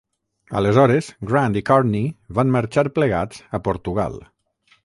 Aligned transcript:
Aleshores, 0.61 1.09
Grant 1.33 1.59
i 1.61 1.63
Courtney 1.69 2.09
van 2.39 2.57
marxar 2.57 2.87
plegats 2.99 3.45
a 3.59 3.65
Portugal. 3.69 4.19